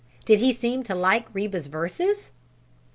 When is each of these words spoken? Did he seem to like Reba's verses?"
Did 0.25 0.39
he 0.39 0.51
seem 0.51 0.81
to 0.85 0.95
like 0.95 1.27
Reba's 1.31 1.67
verses?" 1.67 2.31